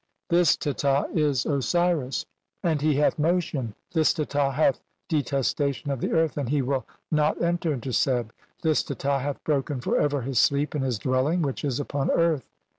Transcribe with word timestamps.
(256) 0.31 0.35
"This 0.35 0.57
Teta. 0.75 1.09
is 1.13 1.45
Osiris 1.45 2.25
and 2.63 2.81
he 2.81 2.95
hath 2.95 3.19
motion; 3.19 3.75
"this 3.93 4.15
Teta. 4.15 4.49
hath 4.49 4.81
detestation 5.07 5.91
of 5.91 6.01
the 6.01 6.11
earth 6.11 6.37
and 6.39 6.49
he 6.49 6.63
will 6.63 6.87
"not 7.11 7.39
enter 7.39 7.71
into 7.71 7.93
Seb. 7.93 8.33
This 8.63 8.81
Teta 8.81 9.19
hath 9.19 9.43
broken 9.43 9.79
for 9.79 9.99
ever 9.99 10.21
"his 10.23 10.39
sleep 10.39 10.73
in 10.73 10.81
his 10.81 10.97
dwelling 10.97 11.43
which 11.43 11.63
is 11.63 11.79
upon 11.79 12.09
earth. 12.09 12.49